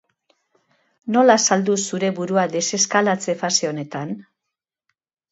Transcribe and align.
Nola 1.15 1.33
saldu 1.47 1.75
zure 1.89 2.09
burua 2.19 2.45
deseskalatze 2.53 3.35
fase 3.43 3.69
honetan? 3.73 4.15